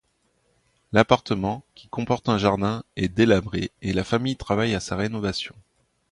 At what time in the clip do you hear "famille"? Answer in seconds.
4.03-4.35